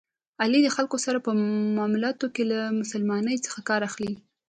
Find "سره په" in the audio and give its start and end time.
1.05-1.31